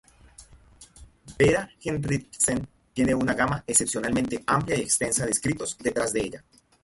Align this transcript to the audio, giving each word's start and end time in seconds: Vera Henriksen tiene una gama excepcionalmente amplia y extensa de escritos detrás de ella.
Vera 1.37 1.69
Henriksen 1.79 2.67
tiene 2.91 3.13
una 3.13 3.35
gama 3.35 3.63
excepcionalmente 3.67 4.43
amplia 4.47 4.79
y 4.79 4.81
extensa 4.81 5.25
de 5.25 5.31
escritos 5.31 5.77
detrás 5.77 6.11
de 6.11 6.21
ella. 6.21 6.43